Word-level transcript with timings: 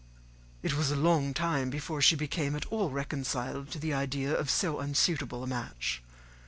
It 0.63 0.73
was 0.75 0.89
a 0.89 0.95
long 0.95 1.31
time 1.31 1.69
before 1.69 2.01
she 2.01 2.15
became 2.15 2.55
at 2.55 2.65
all 2.71 2.89
reconciled 2.89 3.69
to 3.69 3.77
the 3.77 3.93
idea 3.93 4.35
of 4.35 4.49
so 4.49 4.79
unsuitable 4.79 5.43
a 5.43 5.47
match. 5.47 6.01